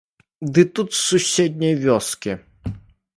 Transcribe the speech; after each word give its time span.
Ды 0.53 0.63
тут, 0.77 0.89
з 0.99 1.05
суседняй 1.09 1.75
вёскі. 1.87 2.31